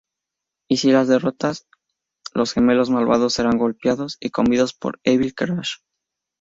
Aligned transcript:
Y 0.67 0.77
si 0.77 0.91
lo 0.91 1.05
derrotas, 1.05 1.67
Los 2.33 2.53
Gemelos 2.53 2.89
Malvados 2.89 3.35
serán 3.35 3.59
golpeados 3.59 4.17
y 4.19 4.31
comidos 4.31 4.73
por 4.73 4.99
Evil 5.03 5.35
Crash. 5.35 5.73